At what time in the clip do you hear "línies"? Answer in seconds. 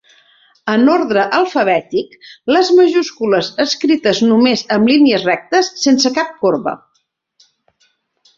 4.93-5.29